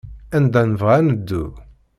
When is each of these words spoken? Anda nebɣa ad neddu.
Anda 0.35 0.61
nebɣa 0.69 0.93
ad 0.99 1.03
neddu. 1.07 1.45